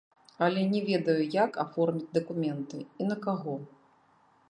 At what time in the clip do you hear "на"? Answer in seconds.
3.11-3.23